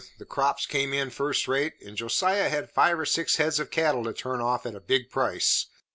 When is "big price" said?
4.79-5.67